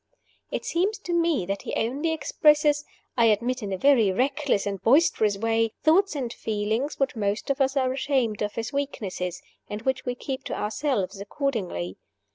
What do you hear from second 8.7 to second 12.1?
weaknesses, and which we keep to ourselves accordingly.